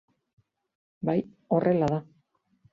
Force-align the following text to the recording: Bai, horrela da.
Bai, 1.11 1.19
horrela 1.57 1.93
da. 1.95 2.03